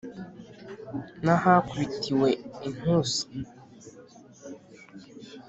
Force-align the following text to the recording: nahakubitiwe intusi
nahakubitiwe 1.25 2.29
intusi 2.69 3.23